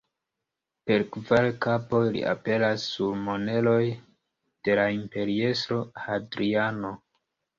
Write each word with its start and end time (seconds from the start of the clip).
Per 0.91 1.01
kvar 1.15 1.49
kapoj 1.65 1.99
li 2.15 2.23
aperas 2.31 2.87
sur 2.95 3.19
moneroj 3.27 3.83
de 4.69 4.77
la 4.81 4.87
imperiestro 4.97 5.77
Hadriano. 6.07 6.95